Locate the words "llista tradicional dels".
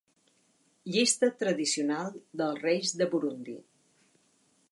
0.93-2.59